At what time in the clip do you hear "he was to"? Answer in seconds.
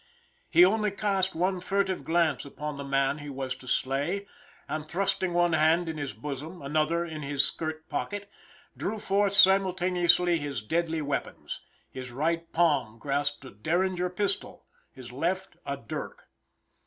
3.19-3.67